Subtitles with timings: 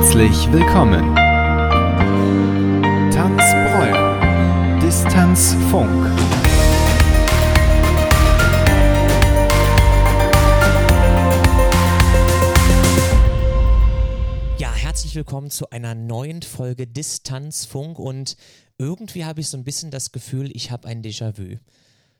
[0.00, 1.14] Herzlich willkommen.
[3.12, 4.80] Tanzbräu.
[4.80, 6.06] Distanzfunk.
[14.56, 18.38] Ja, herzlich willkommen zu einer neuen Folge Distanzfunk und
[18.78, 21.58] irgendwie habe ich so ein bisschen das Gefühl, ich habe ein Déjà-vu.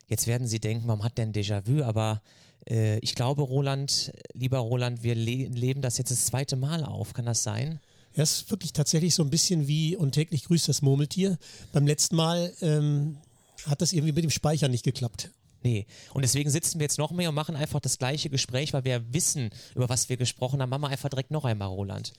[0.06, 1.82] Jetzt werden Sie denken, warum hat der ein Déjà-vu?
[1.82, 2.20] Aber
[2.68, 7.12] äh, ich glaube, Roland, lieber Roland, wir le leben das jetzt das zweite Mal auf.
[7.12, 7.80] Kann das sein?
[8.14, 11.38] Ja, es ist wirklich tatsächlich so ein bisschen wie und täglich grüßt das Murmeltier.
[11.72, 13.18] Beim letzten Mal ähm,
[13.66, 15.30] hat das irgendwie mit dem Speichern nicht geklappt.
[15.62, 15.86] Nee.
[16.14, 19.12] Und deswegen sitzen wir jetzt noch mehr und machen einfach das gleiche Gespräch, weil wir
[19.12, 20.70] wissen, über was wir gesprochen haben.
[20.70, 22.12] Machen wir einfach direkt noch einmal, Roland.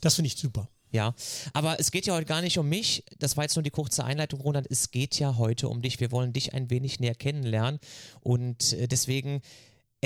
[0.00, 0.68] Das finde ich super.
[0.92, 1.14] Ja,
[1.52, 3.04] aber es geht ja heute gar nicht um mich.
[3.18, 4.66] Das war jetzt nur die kurze Einleitung, Roland.
[4.70, 6.00] Es geht ja heute um dich.
[6.00, 7.80] Wir wollen dich ein wenig näher kennenlernen.
[8.20, 9.42] Und äh, deswegen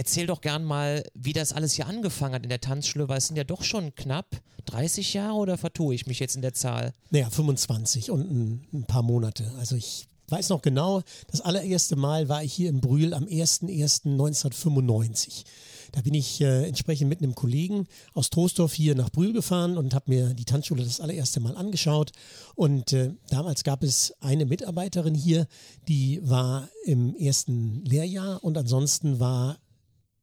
[0.00, 3.26] erzähl doch gern mal, wie das alles hier angefangen hat in der Tanzschule, weil es
[3.26, 6.94] sind ja doch schon knapp 30 Jahre oder vertue ich mich jetzt in der Zahl?
[7.10, 9.52] Naja, 25 und ein, ein paar Monate.
[9.58, 15.44] Also ich weiß noch genau, das allererste Mal war ich hier in Brühl am 01.01.1995.
[15.92, 19.92] Da bin ich äh, entsprechend mit einem Kollegen aus Troisdorf hier nach Brühl gefahren und
[19.92, 22.12] habe mir die Tanzschule das allererste Mal angeschaut.
[22.54, 25.46] Und äh, damals gab es eine Mitarbeiterin hier,
[25.88, 29.58] die war im ersten Lehrjahr und ansonsten war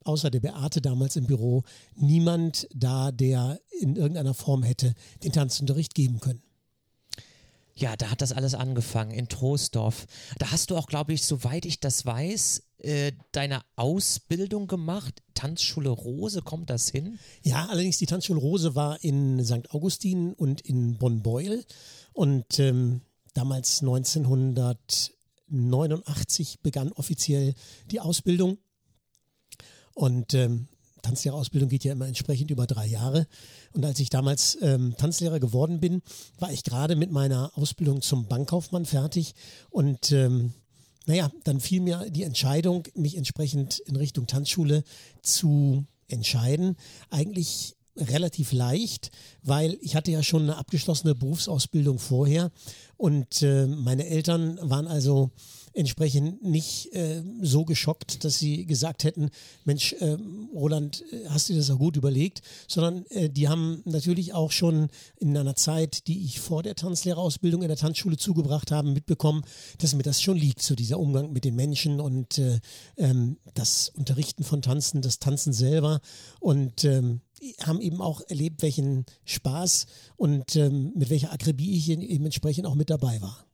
[0.08, 1.64] außer der Beate damals im Büro
[1.94, 6.42] niemand da, der in irgendeiner Form hätte den Tanzunterricht geben können.
[7.74, 10.06] Ja, da hat das alles angefangen in Troisdorf.
[10.38, 15.22] Da hast du auch, glaube ich, soweit ich das weiß, äh, deine Ausbildung gemacht.
[15.34, 17.20] Tanzschule Rose, kommt das hin?
[17.44, 19.70] Ja, allerdings die Tanzschule Rose war in St.
[19.70, 21.64] Augustin und in Bonn-Beuel.
[22.12, 23.02] Und ähm,
[23.34, 27.54] damals 1989 begann offiziell
[27.92, 28.58] die Ausbildung.
[29.98, 30.68] Und ähm,
[31.02, 33.26] Tanzlehrerausbildung geht ja immer entsprechend über drei Jahre.
[33.72, 36.02] Und als ich damals ähm, Tanzlehrer geworden bin,
[36.38, 39.34] war ich gerade mit meiner Ausbildung zum Bankkaufmann fertig.
[39.70, 40.52] Und ähm,
[41.06, 44.84] naja, dann fiel mir die Entscheidung, mich entsprechend in Richtung Tanzschule
[45.20, 46.76] zu entscheiden.
[47.10, 49.10] Eigentlich relativ leicht,
[49.42, 52.50] weil ich hatte ja schon eine abgeschlossene Berufsausbildung vorher
[52.96, 55.30] und äh, meine Eltern waren also
[55.78, 59.30] entsprechend nicht äh, so geschockt, dass sie gesagt hätten,
[59.64, 60.16] Mensch, äh,
[60.52, 64.88] Roland, äh, hast du das auch gut überlegt, sondern äh, die haben natürlich auch schon
[65.20, 69.44] in einer Zeit, die ich vor der Tanzlehrerausbildung in der Tanzschule zugebracht habe, mitbekommen,
[69.78, 72.58] dass mir das schon liegt, so dieser Umgang mit den Menschen und äh,
[72.96, 76.00] ähm, das Unterrichten von Tanzen, das Tanzen selber.
[76.40, 77.20] Und ähm,
[77.62, 82.74] haben eben auch erlebt, welchen Spaß und ähm, mit welcher Akribie ich eben entsprechend auch
[82.74, 83.48] mit dabei war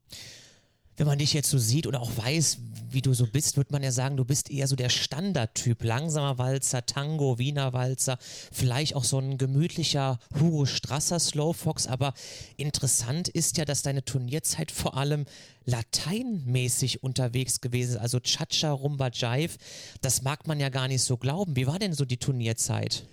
[0.97, 2.59] wenn man dich jetzt so sieht oder auch weiß,
[2.91, 5.83] wie du so bist, würde man ja sagen, du bist eher so der Standardtyp.
[5.83, 8.19] Langsamer Walzer, Tango, Wiener Walzer,
[8.53, 11.89] vielleicht auch so ein gemütlicher Hugo Strasser Slowfox.
[11.89, 12.15] Aber
[12.57, 15.25] interessant ist ja, dass deine Turnierzeit vor allem
[15.65, 18.01] lateinmäßig unterwegs gewesen ist.
[18.01, 19.57] Also Cha-Cha, Rumba, Jive.
[20.01, 21.57] Das mag man ja gar nicht so glauben.
[21.57, 23.05] Wie war denn so die Turnierzeit?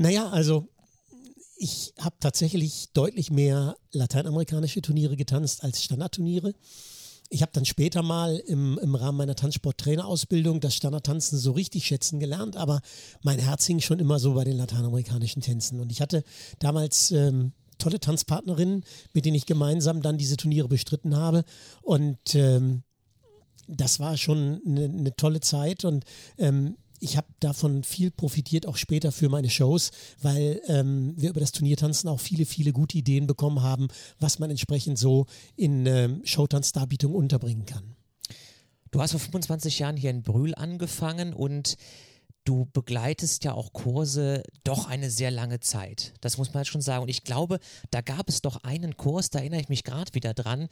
[0.00, 0.66] Naja, also
[1.58, 6.54] ich habe tatsächlich deutlich mehr lateinamerikanische Turniere getanzt als Standardturniere.
[7.28, 12.18] Ich habe dann später mal im, im Rahmen meiner Tanzsporttrainerausbildung das Standardtanzen so richtig schätzen
[12.18, 12.80] gelernt, aber
[13.22, 15.80] mein Herz hing schon immer so bei den lateinamerikanischen Tänzen.
[15.80, 16.24] Und ich hatte
[16.60, 21.44] damals ähm, tolle Tanzpartnerinnen, mit denen ich gemeinsam dann diese Turniere bestritten habe.
[21.82, 22.84] Und ähm,
[23.68, 26.06] das war schon eine, eine tolle Zeit und
[26.38, 29.90] ähm, ich habe davon viel profitiert, auch später für meine Shows,
[30.20, 33.88] weil ähm, wir über das Turniertanzen auch viele, viele gute Ideen bekommen haben,
[34.18, 37.96] was man entsprechend so in ähm, Showtanzdarbietung unterbringen kann.
[38.90, 41.76] Du hast vor 25 Jahren hier in Brühl angefangen und
[42.50, 46.14] du begleitest ja auch Kurse doch eine sehr lange Zeit.
[46.20, 47.04] Das muss man jetzt schon sagen.
[47.04, 47.60] Und ich glaube,
[47.92, 50.68] da gab es doch einen Kurs, da erinnere ich mich gerade wieder dran,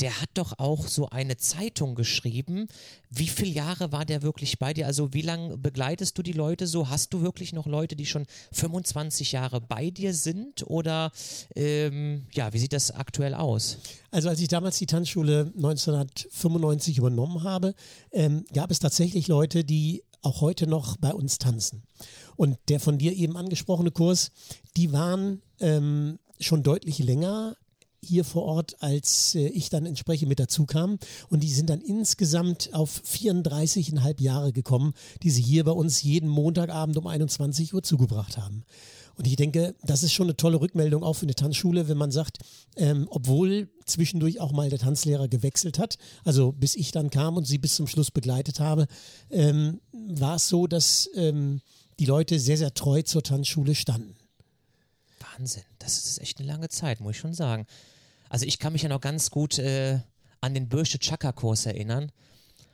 [0.00, 2.66] der hat doch auch so eine Zeitung geschrieben.
[3.10, 4.86] Wie viele Jahre war der wirklich bei dir?
[4.86, 6.88] Also wie lange begleitest du die Leute so?
[6.88, 10.66] Hast du wirklich noch Leute, die schon 25 Jahre bei dir sind?
[10.66, 11.12] Oder
[11.54, 13.78] ähm, ja, wie sieht das aktuell aus?
[14.10, 17.74] Also als ich damals die Tanzschule 1995 übernommen habe,
[18.10, 21.82] ähm, gab es tatsächlich Leute, die auch heute noch bei uns tanzen.
[22.36, 24.30] Und der von dir eben angesprochene Kurs,
[24.76, 27.56] die waren ähm, schon deutlich länger
[28.02, 30.98] hier vor Ort, als äh, ich dann entsprechend mit dazu kam.
[31.28, 36.28] Und die sind dann insgesamt auf 34,5 Jahre gekommen, die sie hier bei uns jeden
[36.28, 38.64] Montagabend um 21 Uhr zugebracht haben.
[39.20, 42.10] Und ich denke, das ist schon eine tolle Rückmeldung auch für eine Tanzschule, wenn man
[42.10, 42.38] sagt,
[42.76, 47.46] ähm, obwohl zwischendurch auch mal der Tanzlehrer gewechselt hat, also bis ich dann kam und
[47.46, 48.86] sie bis zum Schluss begleitet habe,
[49.28, 51.60] ähm, war es so, dass ähm,
[51.98, 54.14] die Leute sehr, sehr treu zur Tanzschule standen.
[55.36, 57.66] Wahnsinn, das ist echt eine lange Zeit, muss ich schon sagen.
[58.30, 59.98] Also ich kann mich ja noch ganz gut äh,
[60.40, 62.10] an den Bürsche Chaka-Kurs erinnern.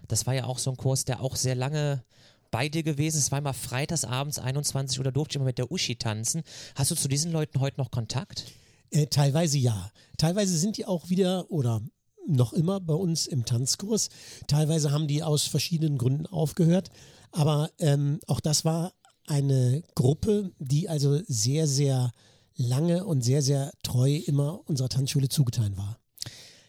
[0.07, 2.05] Das war ja auch so ein Kurs, der auch sehr lange
[2.51, 3.19] bei dir gewesen.
[3.19, 6.43] Es war immer freitags abends 21 Uhr, da durfte ich immer mit der Uschi tanzen.
[6.75, 8.45] Hast du zu diesen Leuten heute noch Kontakt?
[8.91, 9.91] Äh, teilweise ja.
[10.19, 11.83] Teilweise sind die auch wieder oder
[12.27, 14.09] noch immer bei uns im Tanzkurs.
[14.47, 16.91] Teilweise haben die aus verschiedenen Gründen aufgehört.
[17.33, 18.93] Aber ähm, auch das war
[19.27, 22.13] eine Gruppe, die also sehr, sehr
[22.57, 25.99] lange und sehr, sehr treu immer unserer Tanzschule zugetan war.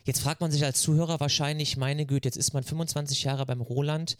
[0.03, 3.61] Jetzt fragt man sich als Zuhörer wahrscheinlich, meine Güte, jetzt ist man 25 Jahre beim
[3.61, 4.17] Roland.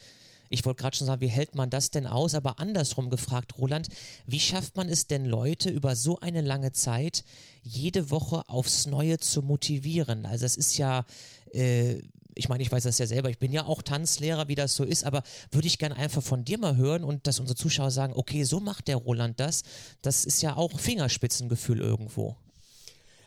[0.49, 2.35] Ich wollte gerade schon sagen, wie hält man das denn aus?
[2.35, 3.87] Aber andersrum gefragt, Roland,
[4.25, 7.23] wie schafft man es denn, Leute über so eine lange Zeit
[7.63, 10.25] jede Woche aufs Neue zu motivieren?
[10.25, 11.05] Also es ist ja,
[11.53, 12.01] äh,
[12.35, 14.83] ich meine, ich weiß das ja selber, ich bin ja auch Tanzlehrer, wie das so
[14.83, 18.13] ist, aber würde ich gerne einfach von dir mal hören und dass unsere Zuschauer sagen,
[18.15, 19.63] okay, so macht der Roland das.
[20.01, 22.37] Das ist ja auch Fingerspitzengefühl irgendwo.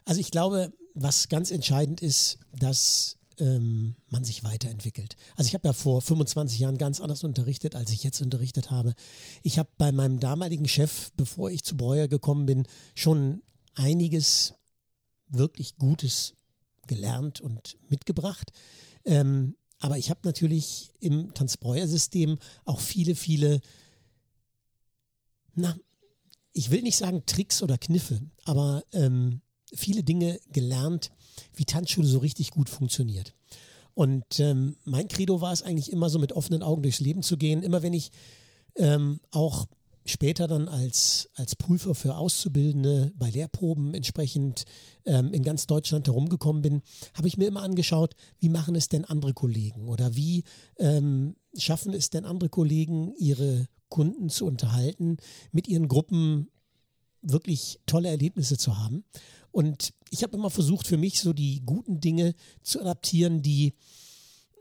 [0.05, 5.17] Also ich glaube, was ganz entscheidend ist, dass ähm, man sich weiterentwickelt.
[5.37, 8.95] Also ich habe ja vor 25 Jahren ganz anders unterrichtet, als ich jetzt unterrichtet habe.
[9.43, 13.43] Ich habe bei meinem damaligen Chef, bevor ich zu Breuer gekommen bin, schon
[13.75, 14.55] einiges
[15.29, 16.35] wirklich Gutes
[16.87, 18.53] gelernt und mitgebracht.
[19.05, 23.61] Ähm, aber ich habe natürlich im Tanzbreuer-System auch viele, viele,
[25.55, 25.77] na,
[26.53, 29.41] ich will nicht sagen Tricks oder Kniffe, aber ähm,
[29.73, 31.11] viele Dinge gelernt,
[31.55, 33.35] wie Tanzschule so richtig gut funktioniert.
[33.95, 37.37] Und ähm, mein Credo war es eigentlich immer so mit offenen Augen durchs Leben zu
[37.37, 37.63] gehen.
[37.63, 38.11] Immer wenn ich
[38.77, 39.67] ähm, auch
[40.07, 44.65] später dann als, als Prüfer für Auszubildende bei Lehrproben entsprechend
[45.05, 46.83] ähm, in ganz Deutschland herumgekommen bin,
[47.15, 50.45] habe ich mir immer angeschaut, wie machen es denn andere Kollegen oder wie
[50.79, 55.17] ähm, schaffen es denn andere Kollegen, ihre Kunden zu unterhalten,
[55.53, 56.49] mit ihren Gruppen
[57.23, 59.05] wirklich tolle Erlebnisse zu haben.
[59.53, 63.75] Und ich habe immer versucht, für mich so die guten Dinge zu adaptieren, die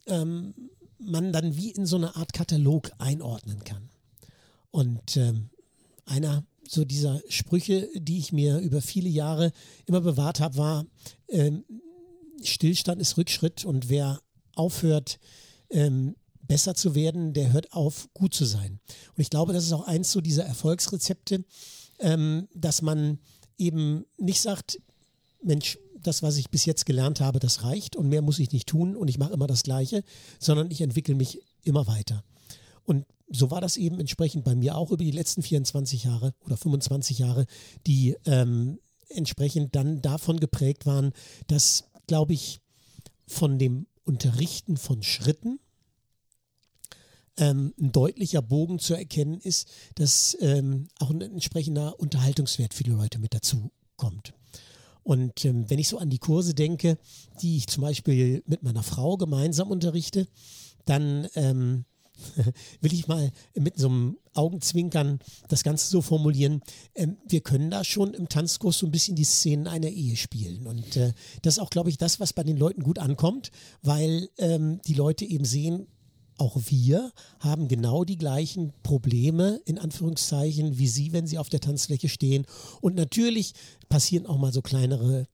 [0.07, 0.53] ähm,
[0.99, 3.89] man dann wie in so eine Art Katalog einordnen kann.
[4.71, 5.49] Und ähm,
[6.05, 9.51] einer so dieser Sprüche, die ich mir über viele Jahre
[9.85, 10.85] immer bewahrt habe, war,
[11.29, 11.63] ähm,
[12.43, 14.21] Stillstand ist Rückschritt und wer
[14.55, 15.19] aufhört,
[15.69, 18.79] ähm, besser zu werden, der hört auf, gut zu sein.
[19.15, 21.45] Und ich glaube, das ist auch eins so dieser Erfolgsrezepte,
[21.99, 23.19] ähm, dass man
[23.59, 24.81] eben nicht sagt,
[25.43, 28.67] Mensch, das, was ich bis jetzt gelernt habe, das reicht und mehr muss ich nicht
[28.67, 30.03] tun und ich mache immer das Gleiche,
[30.39, 32.23] sondern ich entwickle mich immer weiter.
[32.85, 36.57] Und so war das eben entsprechend bei mir auch über die letzten 24 Jahre oder
[36.57, 37.45] 25 Jahre,
[37.85, 38.79] die ähm,
[39.09, 41.11] entsprechend dann davon geprägt waren,
[41.47, 42.61] dass, glaube ich,
[43.27, 45.59] von dem Unterrichten von Schritten
[47.37, 52.91] ähm, ein deutlicher Bogen zu erkennen ist, dass ähm, auch ein entsprechender Unterhaltungswert für die
[52.91, 54.33] Leute mit dazu kommt.
[55.03, 56.97] Und ähm, wenn ich so an die Kurse denke,
[57.41, 60.27] die ich zum Beispiel mit meiner Frau gemeinsam unterrichte,
[60.85, 61.85] dann ähm,
[62.81, 66.61] will ich mal mit so einem Augenzwinkern das Ganze so formulieren.
[66.95, 70.67] Ähm, wir können da schon im Tanzkurs so ein bisschen die Szenen einer Ehe spielen.
[70.67, 73.51] Und äh, das ist auch, glaube ich, das, was bei den Leuten gut ankommt,
[73.81, 75.87] weil ähm, die Leute eben sehen,
[76.39, 81.59] auch wir haben genau die gleichen Probleme, in Anführungszeichen, wie Sie, wenn Sie auf der
[81.59, 82.45] Tanzfläche stehen.
[82.81, 83.53] Und natürlich
[83.89, 85.25] passieren auch mal so kleinere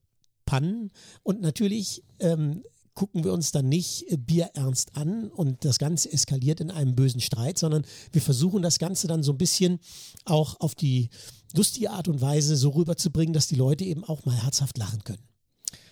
[0.44, 0.90] Pannen.
[1.22, 2.62] Und natürlich ähm,
[2.94, 7.58] gucken wir uns dann nicht bierernst an und das Ganze eskaliert in einem bösen Streit,
[7.58, 9.78] sondern wir versuchen das Ganze dann so ein bisschen
[10.24, 11.10] auch auf die
[11.54, 15.22] lustige Art und Weise so rüberzubringen, dass die Leute eben auch mal herzhaft lachen können.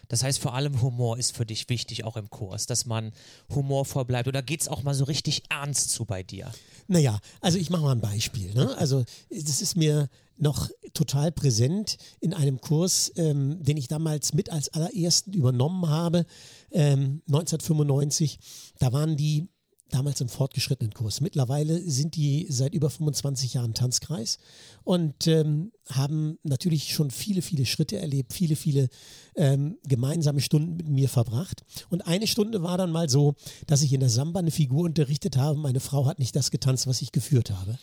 [0.08, 3.12] Das heißt, vor allem Humor ist für dich wichtig, auch im Kurs, dass man
[3.54, 4.28] humorvoll bleibt.
[4.28, 6.52] Oder geht es auch mal so richtig ernst zu bei dir?
[6.86, 8.52] Naja, also ich mache mal ein Beispiel.
[8.54, 8.76] Ne?
[8.76, 14.50] Also das ist mir noch total präsent in einem Kurs, ähm, den ich damals mit
[14.50, 16.26] als allerersten übernommen habe,
[16.72, 18.38] ähm, 1995.
[18.78, 19.48] Da waren die
[19.90, 21.20] damals im fortgeschrittenen Kurs.
[21.20, 24.38] Mittlerweile sind die seit über 25 Jahren Tanzkreis
[24.82, 28.88] und ähm, haben natürlich schon viele, viele Schritte erlebt, viele, viele
[29.36, 31.64] ähm, gemeinsame Stunden mit mir verbracht.
[31.90, 33.34] Und eine Stunde war dann mal so,
[33.66, 35.58] dass ich in der Samba eine Figur unterrichtet habe.
[35.58, 37.78] Meine Frau hat nicht das getanzt, was ich geführt habe.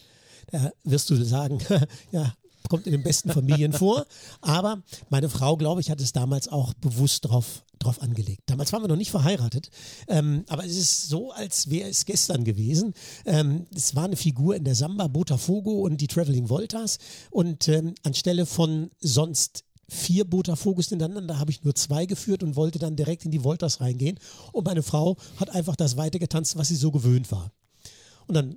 [0.51, 1.59] Da wirst du sagen,
[2.11, 2.33] ja,
[2.69, 4.05] kommt in den besten Familien vor.
[4.41, 8.43] Aber meine Frau, glaube ich, hat es damals auch bewusst drauf, drauf angelegt.
[8.45, 9.69] Damals waren wir noch nicht verheiratet.
[10.07, 12.93] Ähm, aber es ist so, als wäre es gestern gewesen.
[13.25, 16.97] Ähm, es war eine Figur in der Samba, Botafogo und die Traveling Voltas.
[17.29, 22.79] Und ähm, anstelle von sonst vier Botafogos hintereinander habe ich nur zwei geführt und wollte
[22.79, 24.17] dann direkt in die Voltas reingehen.
[24.53, 27.51] Und meine Frau hat einfach das weitergetanzt, was sie so gewöhnt war.
[28.27, 28.55] Und dann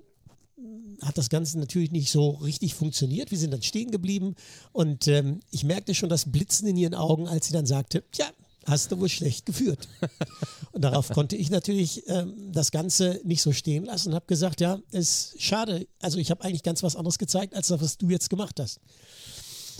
[1.02, 3.30] hat das Ganze natürlich nicht so richtig funktioniert.
[3.30, 4.34] Wir sind dann stehen geblieben
[4.72, 8.26] und ähm, ich merkte schon das Blitzen in ihren Augen, als sie dann sagte, tja,
[8.66, 9.88] hast du wohl schlecht geführt.
[10.72, 14.60] Und darauf konnte ich natürlich ähm, das Ganze nicht so stehen lassen und habe gesagt,
[14.60, 15.86] ja, ist schade.
[16.00, 18.80] Also ich habe eigentlich ganz was anderes gezeigt, als das, was du jetzt gemacht hast.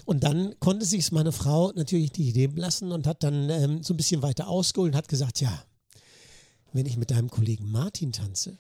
[0.05, 3.95] Und dann konnte sich meine Frau natürlich nicht leben lassen und hat dann ähm, so
[3.95, 5.65] ein bisschen weiter ausgeholt und hat gesagt, ja,
[6.73, 8.59] wenn ich mit deinem Kollegen Martin tanze,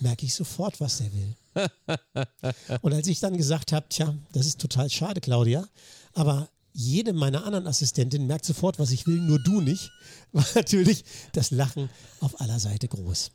[0.00, 1.34] merke ich sofort, was der will.
[2.82, 5.66] und als ich dann gesagt habe, tja, das ist total schade, Claudia,
[6.12, 9.90] aber jede meiner anderen Assistentinnen merkt sofort, was ich will, nur du nicht,
[10.32, 11.88] war natürlich das Lachen
[12.20, 13.30] auf aller Seite groß.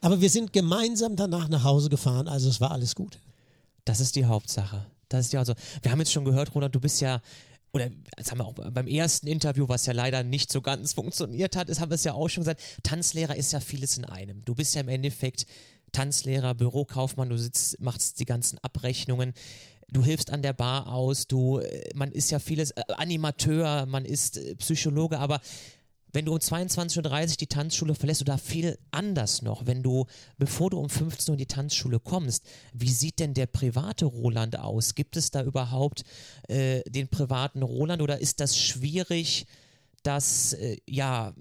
[0.00, 3.18] Aber wir sind gemeinsam danach nach Hause gefahren, also es war alles gut.
[3.84, 4.86] Das ist die Hauptsache.
[5.08, 7.20] Das ist ja also, wir haben jetzt schon gehört, Roland, du bist ja,
[7.72, 11.56] oder das haben wir auch beim ersten Interview, was ja leider nicht so ganz funktioniert
[11.56, 14.44] hat, das haben wir es ja auch schon gesagt, Tanzlehrer ist ja vieles in einem.
[14.44, 15.46] Du bist ja im Endeffekt
[15.92, 19.34] Tanzlehrer, Bürokaufmann, du sitzt, machst die ganzen Abrechnungen,
[19.90, 24.04] du hilfst an der Bar aus, du, äh, man ist ja vieles, äh, Animateur, man
[24.04, 25.40] ist äh, Psychologe, aber
[26.12, 30.06] wenn du um 22.30 Uhr die Tanzschule verlässt oder viel anders noch, wenn du,
[30.38, 34.58] bevor du um 15 Uhr in die Tanzschule kommst, wie sieht denn der private Roland
[34.58, 34.94] aus?
[34.94, 36.04] Gibt es da überhaupt
[36.48, 39.46] äh, den privaten Roland oder ist das schwierig,
[40.02, 41.34] das äh, ja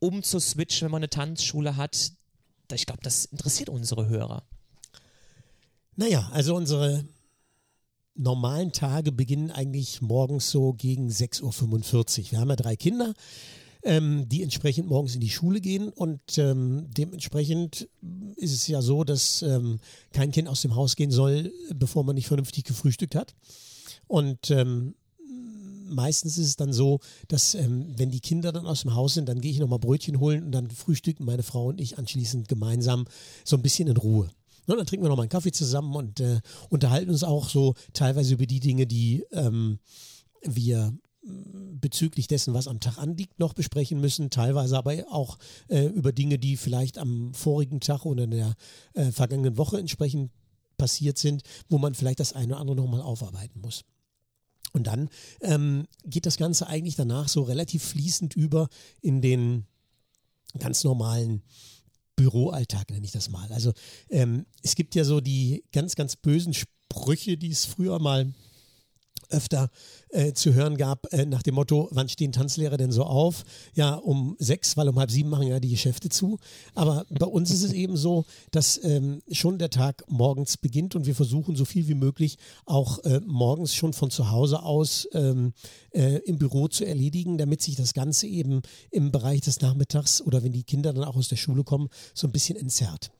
[0.00, 2.12] umzuswitchen, wenn man eine Tanzschule hat?
[2.74, 4.42] Ich glaube, das interessiert unsere Hörer.
[5.96, 7.04] Naja, also unsere
[8.14, 11.42] normalen Tage beginnen eigentlich morgens so gegen 6.45
[12.20, 12.30] Uhr.
[12.32, 13.14] Wir haben ja drei Kinder
[13.82, 15.88] ähm, die entsprechend morgens in die Schule gehen.
[15.88, 17.88] Und ähm, dementsprechend
[18.36, 19.78] ist es ja so, dass ähm,
[20.12, 23.34] kein Kind aus dem Haus gehen soll, bevor man nicht vernünftig gefrühstückt hat.
[24.06, 24.94] Und ähm,
[25.90, 29.28] meistens ist es dann so, dass ähm, wenn die Kinder dann aus dem Haus sind,
[29.28, 33.06] dann gehe ich nochmal Brötchen holen und dann frühstücken meine Frau und ich anschließend gemeinsam
[33.44, 34.30] so ein bisschen in Ruhe.
[34.66, 38.34] Und dann trinken wir nochmal einen Kaffee zusammen und äh, unterhalten uns auch so teilweise
[38.34, 39.78] über die Dinge, die ähm,
[40.42, 40.92] wir
[41.22, 46.38] bezüglich dessen, was am Tag anliegt, noch besprechen müssen, teilweise aber auch äh, über Dinge,
[46.38, 48.54] die vielleicht am vorigen Tag oder in der
[48.94, 50.30] äh, vergangenen Woche entsprechend
[50.78, 53.84] passiert sind, wo man vielleicht das eine oder andere nochmal aufarbeiten muss.
[54.72, 55.08] Und dann
[55.40, 58.68] ähm, geht das Ganze eigentlich danach so relativ fließend über
[59.00, 59.66] in den
[60.58, 61.42] ganz normalen
[62.16, 63.50] Büroalltag, nenne ich das mal.
[63.52, 63.72] Also
[64.10, 68.32] ähm, es gibt ja so die ganz, ganz bösen Sprüche, die es früher mal
[69.30, 69.70] öfter
[70.10, 73.44] äh, zu hören gab, äh, nach dem Motto, wann stehen Tanzlehrer denn so auf?
[73.74, 76.38] Ja, um sechs, weil um halb sieben machen ja die Geschäfte zu.
[76.74, 81.06] Aber bei uns ist es eben so, dass ähm, schon der Tag morgens beginnt und
[81.06, 85.52] wir versuchen so viel wie möglich auch äh, morgens schon von zu Hause aus ähm,
[85.92, 90.42] äh, im Büro zu erledigen, damit sich das Ganze eben im Bereich des Nachmittags oder
[90.42, 93.10] wenn die Kinder dann auch aus der Schule kommen, so ein bisschen entzerrt.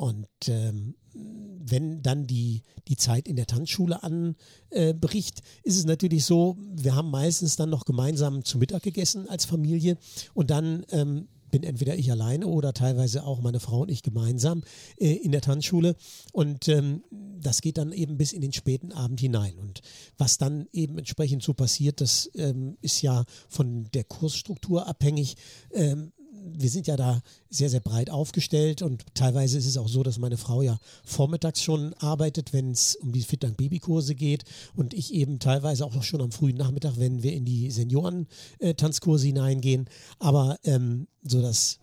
[0.00, 6.24] Und ähm, wenn dann die, die Zeit in der Tanzschule anbricht, äh, ist es natürlich
[6.24, 9.98] so, wir haben meistens dann noch gemeinsam zu Mittag gegessen als Familie
[10.32, 14.62] und dann ähm, bin entweder ich alleine oder teilweise auch meine Frau und ich gemeinsam
[14.96, 15.96] äh, in der Tanzschule.
[16.32, 19.58] Und ähm, das geht dann eben bis in den späten Abend hinein.
[19.58, 19.82] Und
[20.16, 25.36] was dann eben entsprechend so passiert, das ähm, ist ja von der Kursstruktur abhängig.
[25.74, 30.02] Ähm, wir sind ja da sehr, sehr breit aufgestellt und teilweise ist es auch so,
[30.02, 34.44] dass meine Frau ja vormittags schon arbeitet, wenn es um die Fit Babykurse geht
[34.76, 39.88] und ich eben teilweise auch schon am frühen Nachmittag, wenn wir in die Senioren-Tanzkurse hineingehen.
[40.18, 41.78] Aber ähm, so das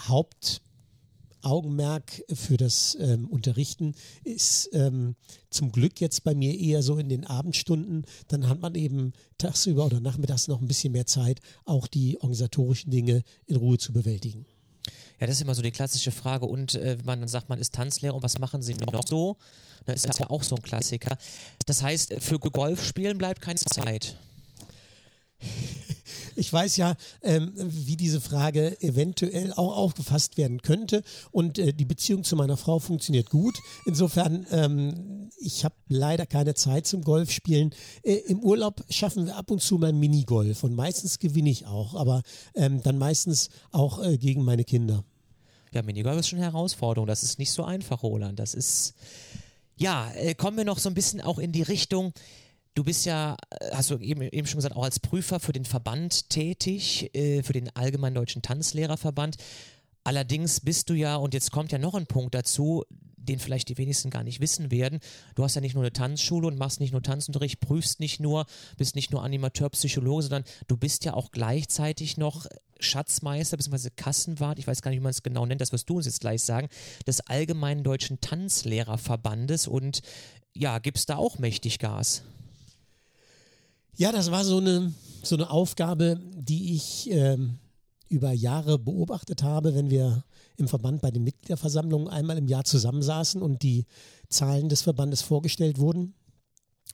[0.00, 0.62] Haupt
[1.44, 5.14] Augenmerk für das ähm, Unterrichten ist ähm,
[5.50, 8.04] zum Glück jetzt bei mir eher so in den Abendstunden.
[8.28, 12.90] Dann hat man eben tagsüber oder nachmittags noch ein bisschen mehr Zeit, auch die organisatorischen
[12.90, 14.46] Dinge in Ruhe zu bewältigen.
[15.20, 16.46] Ja, das ist immer so die klassische Frage.
[16.46, 19.36] Und äh, man dann sagt, man ist Tanzlehrer und was machen Sie noch so?
[19.86, 21.16] Das ist ja auch so ein Klassiker.
[21.66, 24.16] Das heißt, für Golf spielen bleibt keine Zeit.
[26.36, 31.02] Ich weiß ja, ähm, wie diese Frage eventuell auch aufgefasst werden könnte.
[31.30, 33.58] Und äh, die Beziehung zu meiner Frau funktioniert gut.
[33.86, 37.74] Insofern, ähm, ich habe leider keine Zeit zum Golfspielen.
[38.02, 41.94] Äh, Im Urlaub schaffen wir ab und zu mal Minigolf und meistens gewinne ich auch,
[41.94, 42.22] aber
[42.54, 45.04] ähm, dann meistens auch äh, gegen meine Kinder.
[45.72, 47.08] Ja, Minigolf ist schon eine Herausforderung.
[47.08, 48.38] Das ist nicht so einfach, Roland.
[48.38, 48.94] Das ist.
[49.76, 52.12] Ja, äh, kommen wir noch so ein bisschen auch in die Richtung.
[52.74, 55.64] Du bist ja, äh, hast du eben, eben schon gesagt, auch als Prüfer für den
[55.64, 59.36] Verband tätig, äh, für den Allgemeinen Deutschen Tanzlehrerverband.
[60.02, 62.84] Allerdings bist du ja, und jetzt kommt ja noch ein Punkt dazu,
[63.16, 65.00] den vielleicht die wenigsten gar nicht wissen werden.
[65.34, 68.44] Du hast ja nicht nur eine Tanzschule und machst nicht nur Tanzunterricht, prüfst nicht nur,
[68.76, 72.46] bist nicht nur Animateur, Psychologe, sondern du bist ja auch gleichzeitig noch
[72.80, 73.90] Schatzmeister bzw.
[73.96, 76.20] Kassenwart, ich weiß gar nicht, wie man es genau nennt, das wirst du uns jetzt
[76.20, 76.68] gleich sagen,
[77.06, 80.02] des Allgemeinen Deutschen Tanzlehrerverbandes und
[80.52, 82.24] ja, gibt es da auch mächtig Gas?
[83.96, 87.58] Ja, das war so eine, so eine Aufgabe, die ich ähm,
[88.08, 90.24] über Jahre beobachtet habe, wenn wir
[90.56, 93.86] im Verband bei den Mitgliederversammlungen einmal im Jahr zusammensaßen und die
[94.28, 96.14] Zahlen des Verbandes vorgestellt wurden.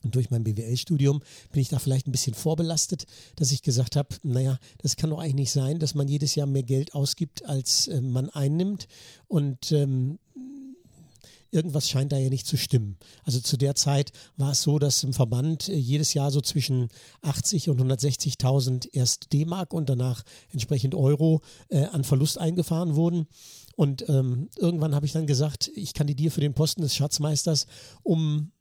[0.02, 1.20] Und durch mein BWL-Studium
[1.52, 3.04] bin ich da vielleicht ein bisschen vorbelastet,
[3.36, 6.46] dass ich gesagt habe, naja, das kann doch eigentlich nicht sein, dass man jedes Jahr
[6.46, 8.88] mehr Geld ausgibt, als äh, man einnimmt.
[9.26, 10.18] Und ähm,
[11.50, 12.96] irgendwas scheint da ja nicht zu stimmen.
[13.24, 16.88] Also zu der Zeit war es so, dass im Verband äh, jedes Jahr so zwischen
[17.22, 23.26] 80 und 160.000 erst D-Mark und danach entsprechend Euro äh, an Verlust eingefahren wurden.
[23.76, 27.66] Und ähm, irgendwann habe ich dann gesagt, ich kandidiere für den Posten des Schatzmeisters,
[28.02, 28.52] um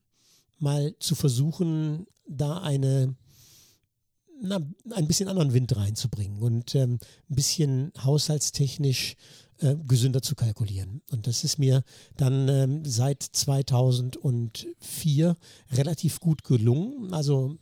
[0.57, 3.15] mal zu versuchen, da eine
[4.41, 4.59] na,
[4.91, 9.15] ein bisschen anderen Wind reinzubringen und ähm, ein bisschen haushaltstechnisch
[9.59, 11.01] äh, gesünder zu kalkulieren.
[11.11, 11.83] Und das ist mir
[12.15, 15.35] dann ähm, seit 2004
[15.71, 17.11] relativ gut gelungen.
[17.13, 17.57] Also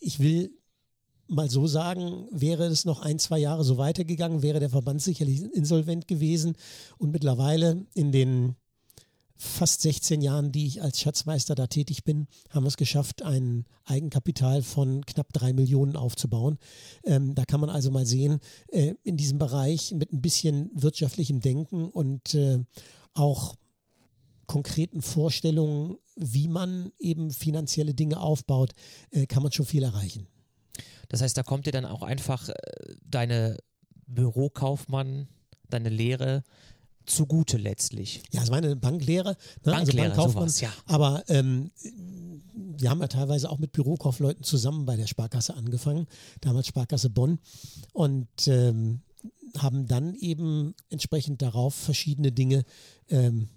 [0.00, 0.50] ich will
[1.28, 5.42] mal so sagen, wäre es noch ein, zwei Jahre so weitergegangen, wäre der Verband sicherlich
[5.54, 6.56] insolvent gewesen
[6.98, 8.56] und mittlerweile in den
[9.36, 13.66] fast 16 Jahren, die ich als Schatzmeister da tätig bin, haben wir es geschafft, ein
[13.84, 16.58] Eigenkapital von knapp drei Millionen aufzubauen.
[17.04, 21.40] Ähm, da kann man also mal sehen, äh, in diesem Bereich mit ein bisschen wirtschaftlichem
[21.40, 22.64] Denken und äh,
[23.14, 23.56] auch
[24.46, 28.72] konkreten Vorstellungen, wie man eben finanzielle Dinge aufbaut,
[29.10, 30.26] äh, kann man schon viel erreichen.
[31.08, 32.54] Das heißt, da kommt dir dann auch einfach äh,
[33.02, 33.58] deine
[34.06, 35.28] Bürokaufmann,
[35.68, 36.44] deine Lehre
[37.06, 38.22] zugute letztlich.
[38.32, 39.36] Ja, es war eine Banklehre, ne?
[39.72, 40.48] Banklehre, also Bankkaufmann.
[40.48, 40.72] Sowas, ja.
[40.86, 41.70] Aber ähm,
[42.52, 46.06] wir haben ja teilweise auch mit Bürokaufleuten zusammen bei der Sparkasse angefangen,
[46.40, 47.38] damals Sparkasse Bonn.
[47.92, 49.02] Und ähm,
[49.58, 52.64] haben dann eben entsprechend darauf verschiedene Dinge
[53.08, 53.48] ähm,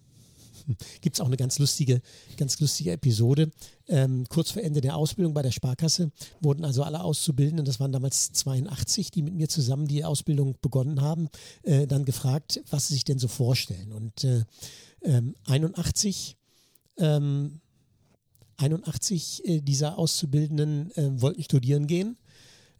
[1.01, 2.01] gibt es auch eine ganz lustige,
[2.38, 3.51] ganz lustige Episode.
[3.88, 7.91] Ähm, kurz vor Ende der Ausbildung bei der Sparkasse wurden also alle Auszubildenden, das waren
[7.91, 11.30] damals 82, die mit mir zusammen die Ausbildung begonnen haben,
[11.63, 13.91] äh, dann gefragt, was sie sich denn so vorstellen.
[13.91, 14.43] Und äh,
[15.03, 16.36] ähm, 81
[16.97, 17.62] ähm,
[18.58, 22.17] 81 äh, dieser Auszubildenden äh, wollten studieren gehen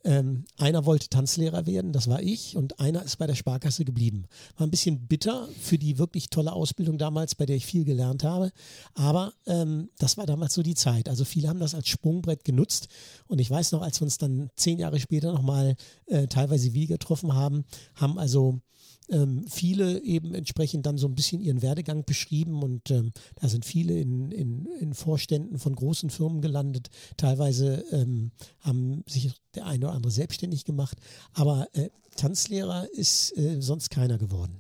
[0.08, 4.26] ähm, einer wollte Tanzlehrer werden, das war ich, und einer ist bei der Sparkasse geblieben.
[4.58, 8.24] War ein bisschen bitter für die wirklich tolle Ausbildung damals, bei der ich viel gelernt
[8.24, 8.52] habe,
[8.94, 11.10] aber ähm, das war damals so die Zeit.
[11.10, 12.88] Also viele haben das als Sprungbrett genutzt
[13.28, 16.88] und ich weiß noch, als wir uns dann zehn Jahre später nochmal äh, teilweise wieder
[16.96, 17.66] getroffen haben,
[17.96, 18.62] haben also
[19.10, 23.66] ähm, viele eben entsprechend dann so ein bisschen ihren Werdegang beschrieben und ähm, da sind
[23.66, 26.90] viele in, in, in, Vorständen von großen Firmen gelandet.
[27.16, 30.98] Teilweise ähm, haben sich der eine oder andere selbstständig gemacht,
[31.34, 34.60] aber äh, Tanzlehrer ist äh, sonst keiner geworden.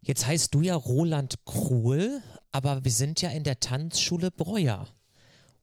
[0.00, 4.88] Jetzt heißt du ja Roland Kruhl, aber wir sind ja in der Tanzschule Breuer.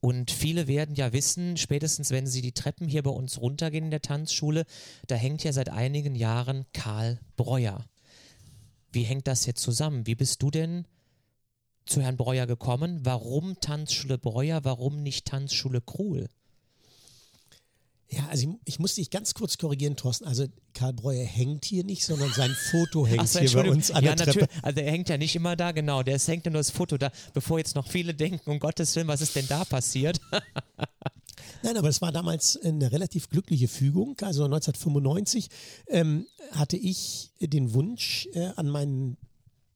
[0.00, 3.90] Und viele werden ja wissen, spätestens wenn sie die Treppen hier bei uns runtergehen in
[3.90, 4.64] der Tanzschule,
[5.06, 7.84] da hängt ja seit einigen Jahren Karl Breuer.
[8.92, 10.06] Wie hängt das jetzt zusammen?
[10.06, 10.86] Wie bist du denn
[11.84, 13.00] zu Herrn Breuer gekommen?
[13.04, 14.64] Warum Tanzschule Breuer?
[14.64, 16.28] Warum nicht Tanzschule Kruhl?
[18.12, 20.26] Ja, also ich, ich, muss dich ganz kurz korrigieren, Thorsten.
[20.26, 24.04] Also Karl Breuer hängt hier nicht, sondern sein Foto hängt so, hier bei uns an
[24.04, 24.48] ja, der Treppe.
[24.62, 26.02] Also er hängt ja nicht immer da, genau.
[26.02, 29.06] Der hängt ja nur das Foto da, bevor jetzt noch viele denken, um Gottes Willen,
[29.06, 30.20] was ist denn da passiert?
[31.62, 34.16] Nein, aber es war damals eine relativ glückliche Fügung.
[34.22, 35.48] Also 1995
[35.88, 39.18] ähm, hatte ich den Wunsch äh, an meinen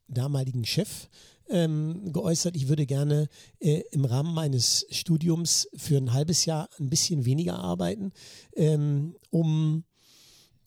[0.09, 1.09] damaligen Chef,
[1.49, 3.29] ähm, geäußert, ich würde gerne
[3.61, 8.13] äh, im Rahmen meines Studiums für ein halbes Jahr ein bisschen weniger arbeiten,
[8.57, 9.85] ähm, um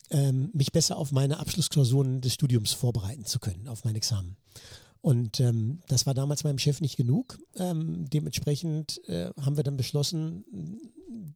[0.10, 4.38] ähm, mich besser auf meine Abschlussklausuren des Studiums vorbereiten zu können, auf mein Examen.
[5.08, 7.40] Und ähm, das war damals meinem Chef nicht genug.
[7.56, 10.44] Ähm, dementsprechend äh, haben wir dann beschlossen,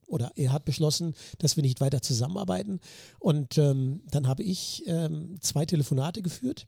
[0.08, 2.82] oder er hat beschlossen, dass wir nicht weiter zusammenarbeiten.
[3.18, 6.68] Und ähm, dann habe ich ähm, zwei Telefonate geführt.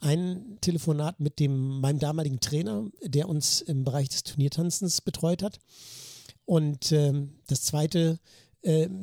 [0.00, 5.58] Ein Telefonat mit dem, meinem damaligen Trainer, der uns im Bereich des Turniertanzens betreut hat.
[6.44, 8.18] Und ähm, das zweite äh,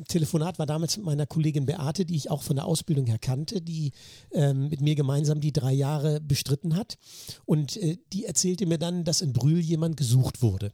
[0.08, 3.60] Telefonat war damals mit meiner Kollegin Beate, die ich auch von der Ausbildung her kannte,
[3.60, 3.92] die
[4.32, 6.96] ähm, mit mir gemeinsam die drei Jahre bestritten hat.
[7.44, 10.72] Und äh, die erzählte mir dann, dass in Brühl jemand gesucht wurde.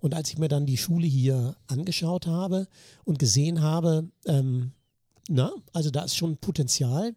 [0.00, 2.68] Und als ich mir dann die Schule hier angeschaut habe
[3.04, 4.72] und gesehen habe, ähm,
[5.28, 7.14] na, also da ist schon Potenzial,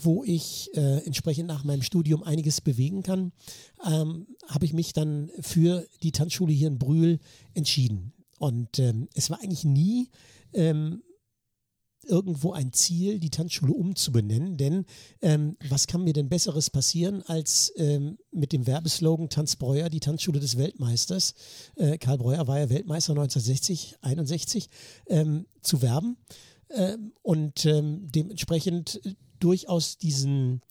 [0.00, 3.32] wo ich äh, entsprechend nach meinem Studium einiges bewegen kann,
[3.84, 7.18] ähm, habe ich mich dann für die Tanzschule hier in Brühl
[7.54, 8.12] entschieden.
[8.38, 10.10] Und ähm, es war eigentlich nie
[10.52, 11.02] ähm,
[12.06, 14.86] irgendwo ein Ziel, die Tanzschule umzubenennen, denn
[15.20, 20.00] ähm, was kann mir denn Besseres passieren, als ähm, mit dem Werbeslogan Tanz Breuer, die
[20.00, 21.34] Tanzschule des Weltmeisters,
[21.76, 24.68] äh, Karl Breuer war ja Weltmeister 1960, 61,
[25.08, 26.16] ähm, zu werben.
[26.70, 29.00] Ähm, und dementsprechend
[29.40, 30.62] durchaus diesen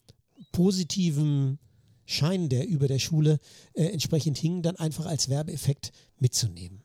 [0.52, 1.60] positiven
[2.06, 3.40] Schein, der über der Schule
[3.74, 6.82] äh, entsprechend hing, dann einfach als Werbeeffekt mitzunehmen.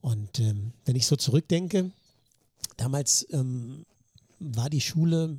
[0.00, 1.90] Und ähm, wenn ich so zurückdenke,
[2.76, 3.84] damals ähm,
[4.38, 5.38] war die Schule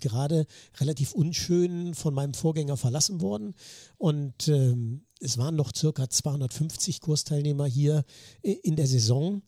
[0.00, 0.46] gerade
[0.80, 3.54] relativ unschön von meinem Vorgänger verlassen worden
[3.96, 8.04] und ähm, es waren noch circa 250 Kursteilnehmer hier
[8.42, 9.42] in der Saison.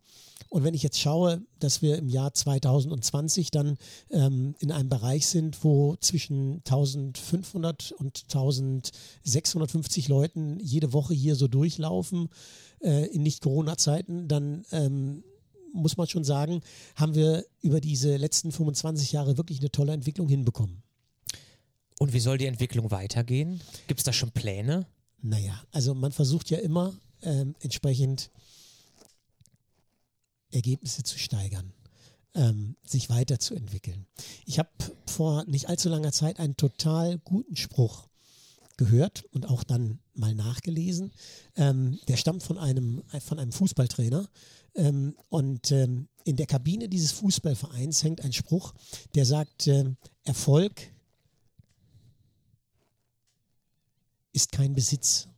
[0.50, 3.78] Und wenn ich jetzt schaue, dass wir im Jahr 2020 dann
[4.10, 11.46] ähm, in einem Bereich sind, wo zwischen 1500 und 1650 Leuten jede Woche hier so
[11.46, 12.28] durchlaufen
[12.82, 15.22] äh, in Nicht-Corona-Zeiten, dann ähm,
[15.72, 16.62] muss man schon sagen,
[16.96, 20.82] haben wir über diese letzten 25 Jahre wirklich eine tolle Entwicklung hinbekommen.
[22.00, 23.60] Und wie soll die Entwicklung weitergehen?
[23.86, 24.86] Gibt es da schon Pläne?
[25.22, 28.32] Naja, also man versucht ja immer ähm, entsprechend
[30.52, 31.72] Ergebnisse zu steigern,
[32.34, 34.06] ähm, sich weiterzuentwickeln.
[34.46, 34.70] Ich habe
[35.06, 38.08] vor nicht allzu langer Zeit einen total guten Spruch
[38.76, 41.12] gehört und auch dann mal nachgelesen.
[41.56, 44.26] Ähm, der stammt von einem, von einem Fußballtrainer.
[44.74, 48.72] Ähm, und ähm, in der Kabine dieses Fußballvereins hängt ein Spruch,
[49.14, 49.84] der sagt, äh,
[50.24, 50.80] Erfolg
[54.32, 55.28] ist kein Besitz.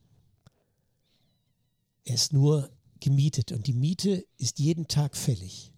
[2.05, 2.71] Er ist nur
[3.03, 5.73] gemietet und die Miete ist jeden Tag fällig.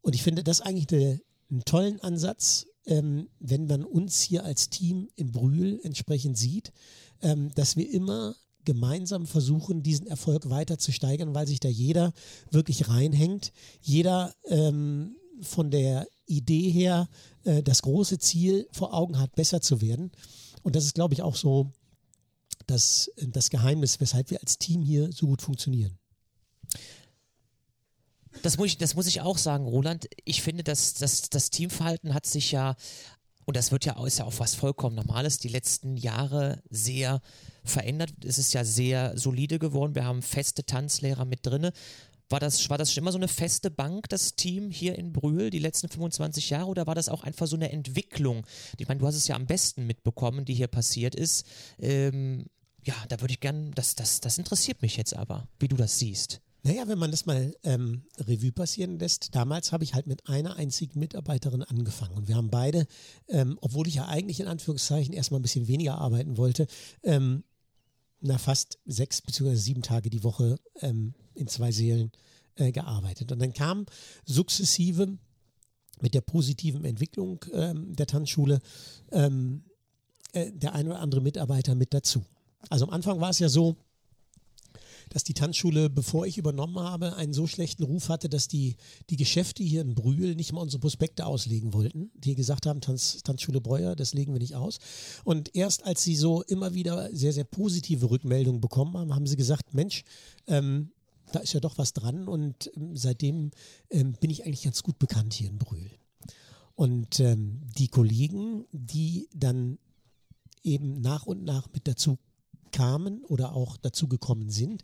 [0.00, 1.20] Und ich finde das eigentlich eine,
[1.50, 6.72] einen tollen Ansatz, ähm, wenn man uns hier als Team in Brühl entsprechend sieht,
[7.22, 12.12] ähm, dass wir immer gemeinsam versuchen, diesen Erfolg weiter zu steigern, weil sich da jeder
[12.50, 13.52] wirklich reinhängt.
[13.80, 17.08] Jeder ähm, von der Idee her
[17.44, 20.12] äh, das große Ziel vor Augen hat, besser zu werden.
[20.62, 21.72] Und das ist, glaube ich, auch so
[22.70, 25.98] das, das Geheimnis, weshalb wir als Team hier so gut funktionieren.
[28.42, 30.08] Das muss, ich, das muss ich auch sagen, Roland.
[30.24, 32.76] Ich finde, dass, dass das Teamverhalten hat sich ja,
[33.46, 37.20] und das wird ja, ist ja auch was vollkommen Normales, die letzten Jahre sehr
[37.64, 38.12] verändert.
[38.24, 39.94] Es ist ja sehr solide geworden.
[39.94, 41.72] Wir haben feste Tanzlehrer mit drinne.
[42.30, 45.48] War das, war das schon immer so eine feste Bank, das Team hier in Brühl,
[45.48, 48.46] die letzten 25 Jahre, oder war das auch einfach so eine Entwicklung?
[48.76, 51.46] Ich meine, du hast es ja am besten mitbekommen, die hier passiert ist.
[51.78, 52.44] Ähm,
[52.84, 55.98] ja, da würde ich gerne, das, das, das interessiert mich jetzt aber, wie du das
[55.98, 56.40] siehst.
[56.64, 60.56] Naja, wenn man das mal ähm, Revue passieren lässt, damals habe ich halt mit einer
[60.56, 62.86] einzigen Mitarbeiterin angefangen und wir haben beide,
[63.28, 66.66] ähm, obwohl ich ja eigentlich in Anführungszeichen erstmal ein bisschen weniger arbeiten wollte,
[67.04, 67.44] ähm,
[68.20, 69.54] na fast sechs bzw.
[69.54, 72.10] sieben Tage die Woche ähm, in zwei Seelen
[72.56, 73.30] äh, gearbeitet.
[73.30, 73.86] Und dann kam
[74.24, 75.16] sukzessive
[76.00, 78.60] mit der positiven Entwicklung ähm, der Tanzschule
[79.12, 79.64] ähm,
[80.32, 82.24] äh, der ein oder andere Mitarbeiter mit dazu.
[82.70, 83.76] Also am Anfang war es ja so,
[85.10, 88.76] dass die Tanzschule, bevor ich übernommen habe, einen so schlechten Ruf hatte, dass die,
[89.10, 92.10] die Geschäfte hier in Brühl nicht mal unsere Prospekte auslegen wollten.
[92.14, 94.78] Die gesagt haben, Tanz, Tanzschule Breuer, das legen wir nicht aus.
[95.24, 99.36] Und erst als sie so immer wieder sehr, sehr positive Rückmeldungen bekommen haben, haben sie
[99.36, 100.04] gesagt, Mensch,
[100.46, 100.92] ähm,
[101.32, 103.50] da ist ja doch was dran und ähm, seitdem
[103.90, 105.90] ähm, bin ich eigentlich ganz gut bekannt hier in Brühl.
[106.74, 109.78] Und ähm, die Kollegen, die dann
[110.62, 112.18] eben nach und nach mit dazu
[112.68, 114.82] kamen oder auch dazu gekommen sind,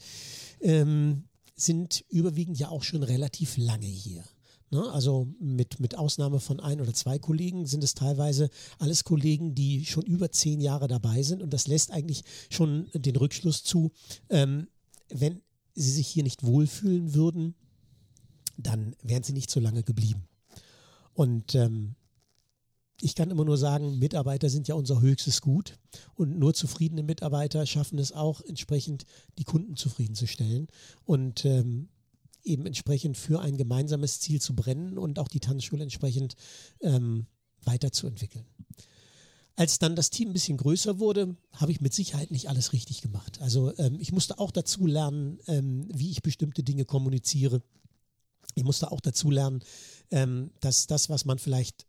[0.60, 1.24] ähm,
[1.56, 4.24] sind überwiegend ja auch schon relativ lange hier.
[4.70, 4.90] Ne?
[4.90, 9.84] Also mit, mit Ausnahme von ein oder zwei Kollegen sind es teilweise alles Kollegen, die
[9.84, 13.92] schon über zehn Jahre dabei sind und das lässt eigentlich schon den Rückschluss zu,
[14.30, 14.68] ähm,
[15.10, 15.42] wenn
[15.74, 17.54] sie sich hier nicht wohlfühlen würden,
[18.56, 20.24] dann wären sie nicht so lange geblieben.
[21.12, 21.94] Und ähm,
[23.00, 25.78] ich kann immer nur sagen, Mitarbeiter sind ja unser höchstes Gut
[26.14, 29.04] und nur zufriedene Mitarbeiter schaffen es auch entsprechend,
[29.38, 30.68] die Kunden zufriedenzustellen
[31.04, 31.88] und ähm,
[32.44, 36.36] eben entsprechend für ein gemeinsames Ziel zu brennen und auch die Tanzschule entsprechend
[36.80, 37.26] ähm,
[37.64, 38.46] weiterzuentwickeln.
[39.56, 43.02] Als dann das Team ein bisschen größer wurde, habe ich mit Sicherheit nicht alles richtig
[43.02, 43.40] gemacht.
[43.40, 47.62] Also ähm, ich musste auch dazu lernen, ähm, wie ich bestimmte Dinge kommuniziere.
[48.56, 49.62] Ich musste auch dazu lernen,
[50.10, 51.86] ähm, dass das, was man vielleicht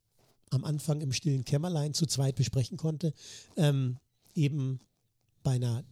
[0.51, 3.13] am Anfang im stillen Kämmerlein zu zweit besprechen konnte,
[3.58, 3.97] ähm,
[4.34, 4.79] eben
[5.43, 5.84] bei einer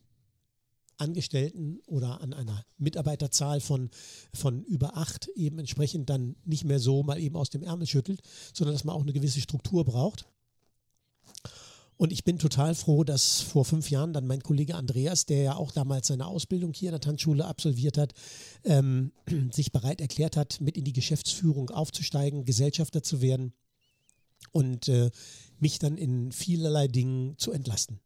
[0.97, 3.89] Angestellten oder an einer Mitarbeiterzahl von,
[4.33, 8.21] von über acht eben entsprechend dann nicht mehr so mal eben aus dem Ärmel schüttelt,
[8.53, 10.27] sondern dass man auch eine gewisse Struktur braucht.
[11.97, 15.55] Und ich bin total froh, dass vor fünf Jahren dann mein Kollege Andreas, der ja
[15.55, 18.13] auch damals seine Ausbildung hier in der Tanzschule absolviert hat,
[18.63, 19.11] ähm,
[19.51, 23.53] sich bereit erklärt hat, mit in die Geschäftsführung aufzusteigen, Gesellschafter zu werden
[24.53, 25.11] und äh,
[25.59, 27.99] mich dann in vielerlei Dingen zu entlasten.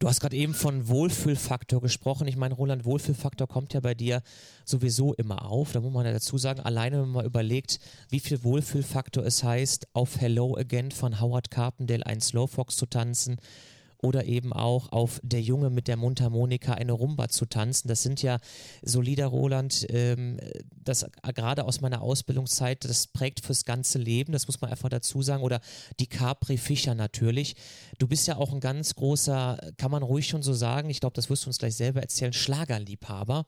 [0.00, 2.28] Du hast gerade eben von Wohlfühlfaktor gesprochen.
[2.28, 4.22] Ich meine, Roland, Wohlfühlfaktor kommt ja bei dir
[4.64, 5.72] sowieso immer auf.
[5.72, 9.88] Da muss man ja dazu sagen, alleine wenn man überlegt, wie viel Wohlfühlfaktor es heißt,
[9.94, 13.38] auf Hello Again von Howard Carpendale ein Slowfox zu tanzen
[14.00, 17.88] oder eben auch auf Der Junge mit der Mundharmonika eine Rumba zu tanzen.
[17.88, 18.38] Das sind ja
[18.82, 20.38] solider Roland, ähm,
[20.70, 25.22] das gerade aus meiner Ausbildungszeit, das prägt fürs ganze Leben, das muss man einfach dazu
[25.22, 25.42] sagen.
[25.42, 25.60] Oder
[25.98, 27.56] die Capri Fischer natürlich.
[27.98, 31.14] Du bist ja auch ein ganz großer, kann man ruhig schon so sagen, ich glaube,
[31.14, 33.46] das wirst du uns gleich selber erzählen, Schlagerliebhaber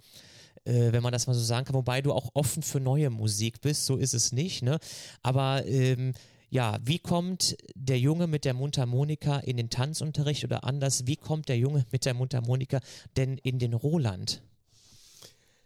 [0.64, 3.60] äh, wenn man das mal so sagen kann, wobei du auch offen für neue Musik
[3.60, 4.78] bist, so ist es nicht, ne?
[5.22, 6.12] Aber ähm,
[6.50, 11.48] ja, wie kommt der Junge mit der Mundharmonika in den Tanzunterricht oder anders, wie kommt
[11.48, 12.80] der Junge mit der Mundharmonika
[13.16, 14.42] denn in den Roland?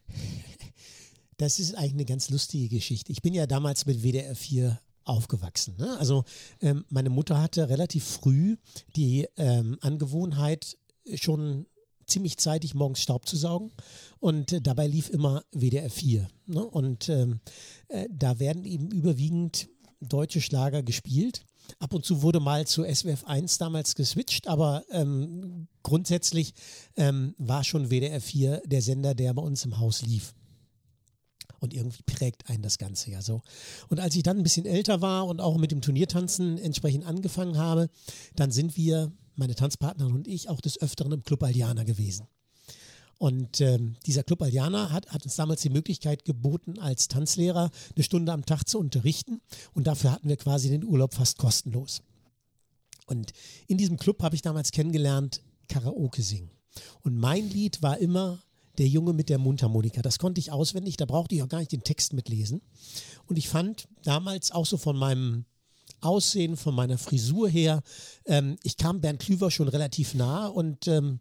[1.37, 3.11] Das ist eigentlich eine ganz lustige Geschichte.
[3.11, 5.75] Ich bin ja damals mit WDR 4 aufgewachsen.
[5.79, 5.99] Ne?
[5.99, 6.25] Also
[6.61, 8.57] ähm, meine Mutter hatte relativ früh
[8.94, 10.79] die ähm, Angewohnheit,
[11.16, 11.66] schon
[12.07, 13.73] ziemlich zeitig morgens Staub zu saugen
[14.20, 16.29] und äh, dabei lief immer WDR 4.
[16.47, 16.64] Ne?
[16.64, 17.40] Und ähm,
[17.88, 19.68] äh, da werden eben überwiegend
[20.09, 21.45] deutsche Schlager gespielt.
[21.79, 26.53] Ab und zu wurde mal zu SWF 1 damals geswitcht, aber ähm, grundsätzlich
[26.97, 30.35] ähm, war schon WDR 4 der Sender, der bei uns im Haus lief.
[31.61, 33.40] Und irgendwie prägt einen das Ganze ja so.
[33.88, 37.57] Und als ich dann ein bisschen älter war und auch mit dem Turniertanzen entsprechend angefangen
[37.57, 37.88] habe,
[38.37, 42.29] dann sind wir, meine Tanzpartnerin und ich, auch des Öfteren im Club Aldiana gewesen.
[43.24, 48.04] Und ähm, dieser Club Aldiana hat, hat uns damals die Möglichkeit geboten, als Tanzlehrer eine
[48.04, 49.40] Stunde am Tag zu unterrichten.
[49.72, 52.02] Und dafür hatten wir quasi den Urlaub fast kostenlos.
[53.06, 53.32] Und
[53.66, 56.50] in diesem Club habe ich damals kennengelernt, Karaoke singen.
[57.00, 58.42] Und mein Lied war immer
[58.76, 60.02] der Junge mit der Mundharmonika.
[60.02, 62.60] Das konnte ich auswendig, da brauchte ich auch gar nicht den Text mitlesen.
[63.24, 65.46] Und ich fand damals auch so von meinem
[66.02, 67.82] Aussehen, von meiner Frisur her,
[68.26, 71.20] ähm, ich kam Bernd Klüver schon relativ nah und ähm,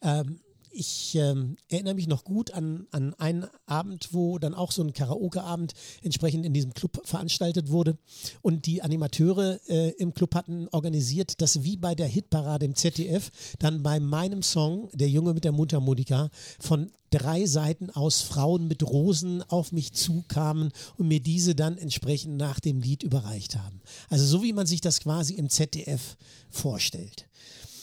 [0.00, 0.38] ähm,
[0.72, 4.92] ich ähm, erinnere mich noch gut an, an einen Abend, wo dann auch so ein
[4.92, 7.98] Karaoke-Abend entsprechend in diesem Club veranstaltet wurde.
[8.42, 13.30] Und die Animateure äh, im Club hatten organisiert, dass wie bei der Hitparade im ZDF
[13.58, 18.82] dann bei meinem Song, Der Junge mit der Mundharmonika, von drei Seiten aus Frauen mit
[18.82, 23.80] Rosen auf mich zukamen und mir diese dann entsprechend nach dem Lied überreicht haben.
[24.08, 26.16] Also so wie man sich das quasi im ZDF
[26.48, 27.26] vorstellt.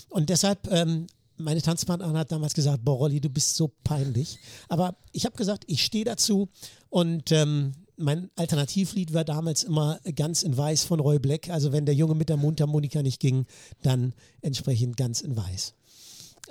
[0.10, 4.40] Und deshalb ähm, meine Tanzpartnerin hat damals gesagt, Borolli, du bist so peinlich.
[4.70, 6.50] Aber ich habe gesagt, ich stehe dazu
[6.90, 11.50] und ähm, mein Alternativlied war damals immer ganz in weiß von Roy Black.
[11.50, 13.46] Also wenn der Junge mit der Mundharmonika nicht ging,
[13.82, 15.74] dann entsprechend ganz in weiß.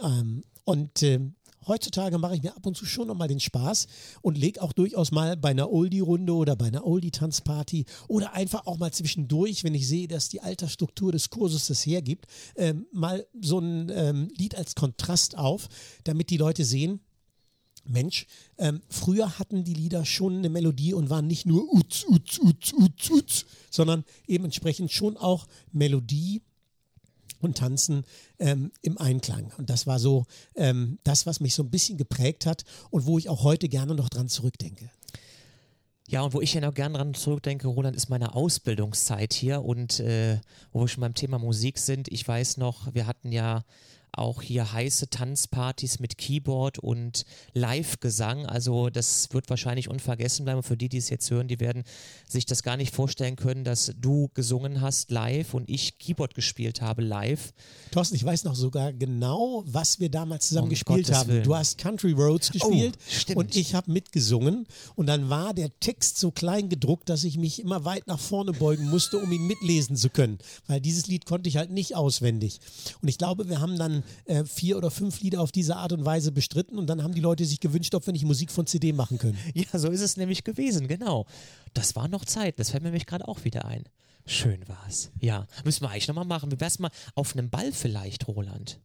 [0.03, 1.21] Ähm, und äh,
[1.67, 3.87] heutzutage mache ich mir ab und zu schon nochmal den Spaß
[4.23, 8.79] und lege auch durchaus mal bei einer Oldie-Runde oder bei einer Oldie-Tanzparty oder einfach auch
[8.79, 12.27] mal zwischendurch, wenn ich sehe, dass die Altersstruktur des Kurses das hergibt,
[12.57, 15.69] ähm, mal so ein ähm, Lied als Kontrast auf,
[16.05, 17.01] damit die Leute sehen,
[17.89, 18.27] Mensch,
[18.59, 22.73] ähm, früher hatten die Lieder schon eine Melodie und waren nicht nur uz, uz, uz,
[22.73, 26.43] uz, uz, sondern eben entsprechend schon auch Melodie,
[27.41, 28.05] und Tanzen
[28.39, 29.53] ähm, im Einklang.
[29.59, 33.19] Und das war so ähm, das, was mich so ein bisschen geprägt hat und wo
[33.19, 34.91] ich auch heute gerne noch dran zurückdenke.
[36.09, 39.99] Ja, und wo ich ja noch gerne dran zurückdenke, Roland, ist meine Ausbildungszeit hier und
[39.99, 40.39] äh,
[40.73, 42.07] wo wir schon beim Thema Musik sind.
[42.09, 43.65] Ich weiß noch, wir hatten ja
[44.13, 48.47] auch hier heiße Tanzpartys mit Keyboard und Live-Gesang.
[48.47, 50.63] Also das wird wahrscheinlich unvergessen bleiben.
[50.63, 51.85] Für die, die es jetzt hören, die werden
[52.27, 56.81] sich das gar nicht vorstellen können, dass du gesungen hast live und ich Keyboard gespielt
[56.81, 57.53] habe live.
[57.91, 61.29] Thorsten, ich weiß noch sogar genau, was wir damals zusammen um gespielt Gottes haben.
[61.29, 61.45] Willen.
[61.45, 62.97] Du hast Country Roads gespielt
[63.35, 64.67] oh, und ich habe mitgesungen.
[64.95, 68.53] Und dann war der Text so klein gedruckt, dass ich mich immer weit nach vorne
[68.53, 70.39] beugen musste, um ihn mitlesen zu können.
[70.67, 72.61] Weil dieses Lied konnte ich halt nicht auswendig.
[73.03, 76.05] Und ich glaube, wir haben dann äh, vier oder fünf Lieder auf diese Art und
[76.05, 78.93] Weise bestritten und dann haben die Leute sich gewünscht, ob wir nicht Musik von CD
[78.93, 79.39] machen können.
[79.55, 81.27] Ja, so ist es nämlich gewesen, genau.
[81.73, 83.85] Das war noch Zeit, das fällt mir nämlich gerade auch wieder ein.
[84.27, 85.11] Schön war es.
[85.21, 86.51] Ja, müssen wir eigentlich nochmal machen.
[86.51, 88.81] Wie wär's mal auf einem Ball vielleicht, Roland?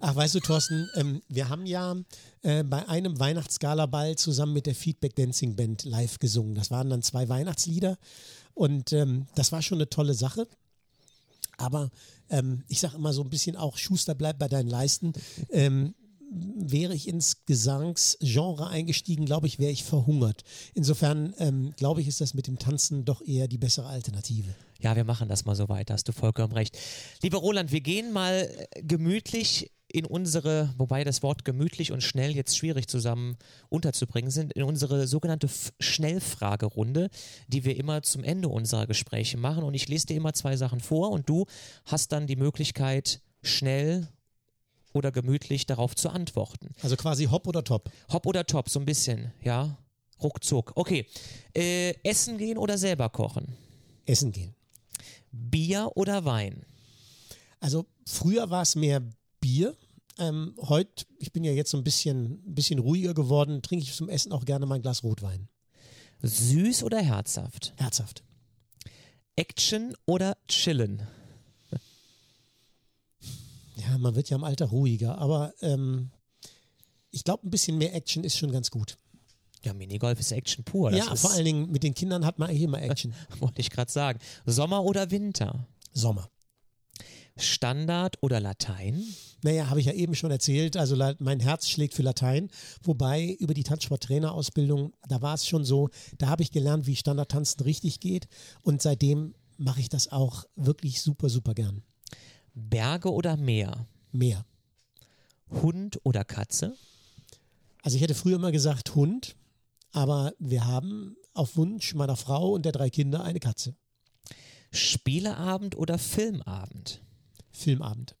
[0.00, 1.96] Ach, weißt du, Thorsten, ähm, wir haben ja
[2.42, 6.54] äh, bei einem Weihnachtsgalaball zusammen mit der Feedback Dancing Band live gesungen.
[6.54, 7.96] Das waren dann zwei Weihnachtslieder
[8.54, 10.46] und ähm, das war schon eine tolle Sache.
[11.60, 11.90] Aber
[12.30, 15.12] ähm, ich sage immer so ein bisschen auch, Schuster bleibt bei deinen Leisten.
[15.50, 15.94] Ähm,
[16.32, 20.42] wäre ich ins Gesangsgenre eingestiegen, glaube ich, wäre ich verhungert.
[20.74, 24.54] Insofern ähm, glaube ich, ist das mit dem Tanzen doch eher die bessere Alternative.
[24.80, 26.78] Ja, wir machen das mal so weiter, hast du vollkommen recht.
[27.22, 32.34] Lieber Roland, wir gehen mal äh, gemütlich in unsere, wobei das Wort gemütlich und schnell
[32.34, 33.36] jetzt schwierig zusammen
[33.68, 37.10] unterzubringen sind, in unsere sogenannte F Schnellfragerunde,
[37.48, 39.64] die wir immer zum Ende unserer Gespräche machen.
[39.64, 41.46] Und ich lese dir immer zwei Sachen vor und du
[41.86, 44.08] hast dann die Möglichkeit, schnell
[44.92, 46.74] oder gemütlich darauf zu antworten.
[46.82, 47.90] Also quasi hopp oder top?
[48.12, 49.78] Hopp oder top, so ein bisschen, ja.
[50.22, 50.72] Ruckzuck.
[50.74, 51.06] Okay.
[51.54, 53.56] Äh, essen gehen oder selber kochen?
[54.04, 54.54] Essen gehen.
[55.32, 56.66] Bier oder Wein?
[57.60, 59.02] Also früher war es mehr
[59.40, 59.76] Bier.
[60.18, 64.08] Ähm, heute, ich bin ja jetzt so ein bisschen, bisschen ruhiger geworden, trinke ich zum
[64.08, 65.48] Essen auch gerne mal ein Glas Rotwein.
[66.22, 67.72] Süß oder herzhaft?
[67.76, 68.22] Herzhaft.
[69.36, 71.02] Action oder chillen?
[73.76, 76.10] Ja, man wird ja im Alter ruhiger, aber ähm,
[77.10, 78.98] ich glaube, ein bisschen mehr Action ist schon ganz gut.
[79.62, 80.92] Ja, Minigolf ist Action pur.
[80.92, 83.14] Ja, vor allen Dingen mit den Kindern hat man eigentlich immer Action.
[83.38, 84.18] Wollte ich gerade sagen.
[84.46, 85.66] Sommer oder Winter?
[85.92, 86.30] Sommer.
[87.36, 89.02] Standard oder Latein?
[89.42, 90.76] Naja, habe ich ja eben schon erzählt.
[90.76, 92.50] Also mein Herz schlägt für Latein.
[92.82, 95.88] Wobei über die Tanzsporttrainerausbildung, da war es schon so,
[96.18, 98.28] da habe ich gelernt, wie Standardtanzen richtig geht.
[98.62, 101.82] Und seitdem mache ich das auch wirklich super, super gern.
[102.54, 103.86] Berge oder Meer?
[104.12, 104.44] Meer.
[105.50, 106.74] Hund oder Katze?
[107.82, 109.36] Also ich hätte früher immer gesagt Hund,
[109.92, 113.74] aber wir haben auf Wunsch meiner Frau und der drei Kinder eine Katze.
[114.72, 117.02] Spieleabend oder Filmabend?
[117.60, 118.14] Filmabend.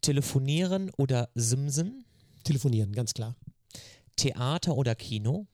[0.00, 2.04] Telefonieren oder Simsen?
[2.44, 3.36] Telefonieren, ganz klar.
[4.16, 5.46] Theater oder Kino?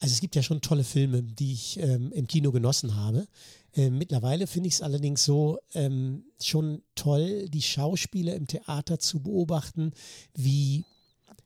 [0.00, 3.26] Also es gibt ja schon tolle Filme, die ich ähm, im Kino genossen habe.
[3.74, 9.20] Ähm, mittlerweile finde ich es allerdings so ähm, schon toll, die Schauspieler im Theater zu
[9.20, 9.92] beobachten,
[10.34, 10.84] wie,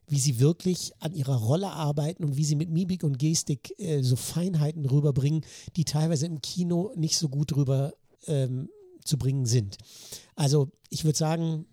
[0.06, 4.02] wie sie wirklich an ihrer Rolle arbeiten und wie sie mit Mimik und Gestik äh,
[4.02, 5.44] so Feinheiten rüberbringen,
[5.76, 7.92] die teilweise im Kino nicht so gut rüber
[8.26, 8.68] ähm,
[9.04, 9.78] zu bringen sind.
[10.34, 11.66] Also ich würde sagen,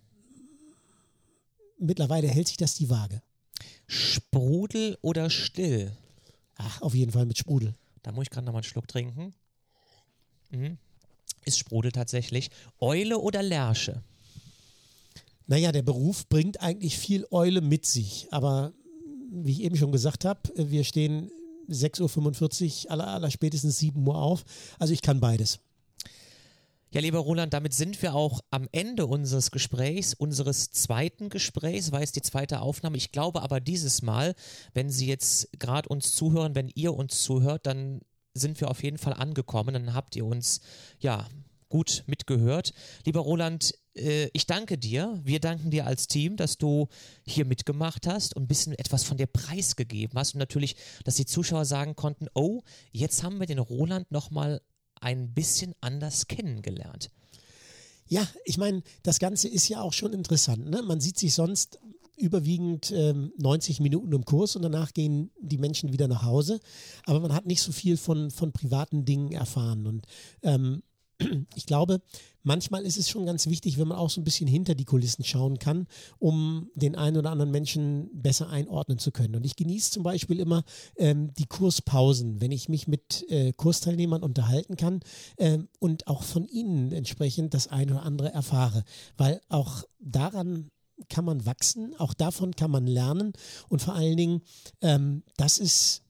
[1.78, 3.22] mittlerweile hält sich das die Waage.
[3.86, 5.92] Sprudel oder still?
[6.56, 7.74] Ach, auf jeden Fall mit Sprudel.
[8.02, 9.34] Da muss ich gerade noch mal einen Schluck trinken.
[10.50, 10.78] Mhm.
[11.44, 12.50] Ist Sprudel tatsächlich.
[12.78, 14.02] Eule oder Lerche?
[15.46, 18.28] Naja, der Beruf bringt eigentlich viel Eule mit sich.
[18.30, 18.72] Aber
[19.30, 21.30] wie ich eben schon gesagt habe, wir stehen
[21.68, 24.44] 6.45 Uhr, aller, aller spätestens 7 Uhr auf.
[24.78, 25.58] Also ich kann beides.
[26.94, 32.02] Ja, lieber Roland, damit sind wir auch am Ende unseres Gesprächs, unseres zweiten Gesprächs, war
[32.02, 32.98] es die zweite Aufnahme.
[32.98, 34.34] Ich glaube aber dieses Mal,
[34.74, 38.02] wenn Sie jetzt gerade uns zuhören, wenn ihr uns zuhört, dann
[38.34, 39.72] sind wir auf jeden Fall angekommen.
[39.72, 40.60] Dann habt ihr uns
[40.98, 41.26] ja
[41.70, 42.74] gut mitgehört.
[43.06, 45.18] Lieber Roland, äh, ich danke dir.
[45.24, 46.88] Wir danken dir als Team, dass du
[47.26, 51.24] hier mitgemacht hast und ein bisschen etwas von dir preisgegeben hast und natürlich, dass die
[51.24, 54.60] Zuschauer sagen konnten, oh, jetzt haben wir den Roland nochmal
[55.02, 57.10] ein bisschen anders kennengelernt.
[58.08, 60.68] Ja, ich meine, das Ganze ist ja auch schon interessant.
[60.68, 60.82] Ne?
[60.82, 61.78] Man sieht sich sonst
[62.16, 66.60] überwiegend ähm, 90 Minuten im Kurs und danach gehen die Menschen wieder nach Hause.
[67.06, 69.86] Aber man hat nicht so viel von, von privaten Dingen erfahren.
[69.86, 70.06] Und
[70.42, 70.82] ähm,
[71.56, 72.00] ich glaube,
[72.42, 75.24] manchmal ist es schon ganz wichtig, wenn man auch so ein bisschen hinter die Kulissen
[75.24, 75.86] schauen kann,
[76.18, 79.36] um den einen oder anderen Menschen besser einordnen zu können.
[79.36, 80.64] Und ich genieße zum Beispiel immer
[80.96, 85.00] ähm, die Kurspausen, wenn ich mich mit äh, Kursteilnehmern unterhalten kann
[85.38, 88.84] ähm, und auch von ihnen entsprechend das eine oder andere erfahre,
[89.16, 90.70] weil auch daran
[91.08, 93.32] kann man wachsen, auch davon kann man lernen
[93.68, 94.42] und vor allen Dingen,
[94.80, 96.02] ähm, das ist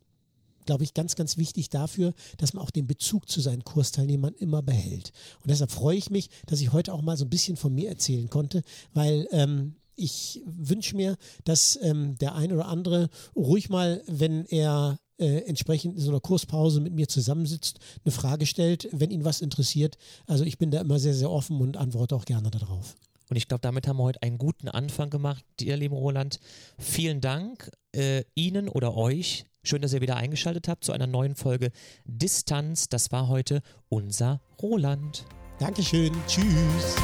[0.66, 4.62] glaube ich, ganz, ganz wichtig dafür, dass man auch den Bezug zu seinen Kursteilnehmern immer
[4.62, 5.12] behält.
[5.42, 7.88] Und deshalb freue ich mich, dass ich heute auch mal so ein bisschen von mir
[7.88, 8.62] erzählen konnte,
[8.94, 14.98] weil ähm, ich wünsche mir, dass ähm, der ein oder andere ruhig mal, wenn er
[15.18, 19.40] äh, entsprechend in so einer Kurspause mit mir zusammensitzt, eine Frage stellt, wenn ihn was
[19.40, 19.96] interessiert.
[20.26, 22.96] Also ich bin da immer sehr, sehr offen und antworte auch gerne darauf.
[23.32, 26.38] Und ich glaube, damit haben wir heute einen guten Anfang gemacht, dir, lieber Roland.
[26.78, 31.34] Vielen Dank äh, Ihnen oder euch Schön, dass ihr wieder eingeschaltet habt zu einer neuen
[31.34, 31.70] Folge
[32.04, 32.90] Distanz.
[32.90, 35.24] Das war heute unser Roland.
[35.58, 36.12] Dankeschön.
[36.26, 36.96] Tschüss.